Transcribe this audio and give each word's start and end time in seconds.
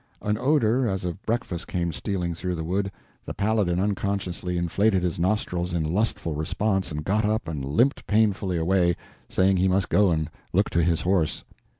An 0.23 0.35
odor 0.35 0.87
as 0.87 1.05
of 1.05 1.21
breakfast 1.27 1.67
came 1.67 1.93
stealing 1.93 2.33
through 2.33 2.55
the 2.55 2.63
wood; 2.63 2.91
the 3.23 3.35
Paladin 3.35 3.79
unconsciously 3.79 4.57
inflated 4.57 5.03
his 5.03 5.19
nostrils 5.19 5.75
in 5.75 5.83
lustful 5.83 6.33
response, 6.33 6.89
and 6.91 7.03
got 7.05 7.23
up 7.23 7.47
and 7.47 7.63
limped 7.63 8.07
painfully 8.07 8.57
away, 8.57 8.95
saying 9.29 9.57
he 9.57 9.67
must 9.67 9.89
go 9.89 10.09
and 10.09 10.31
look 10.53 10.71
to 10.71 10.81
his 10.81 11.01
horse. 11.01 11.43